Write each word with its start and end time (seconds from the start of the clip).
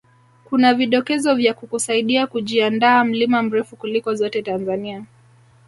kuna 0.45 0.73
vidokezo 0.73 1.35
vya 1.35 1.53
kukusaidia 1.53 2.27
kujiandaa 2.27 3.03
mlima 3.03 3.43
mrefu 3.43 3.75
kuliko 3.75 4.15
zote 4.15 4.41
Tanzania 4.41 5.05